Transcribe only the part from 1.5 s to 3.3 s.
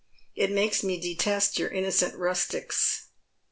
your inno cent rustics."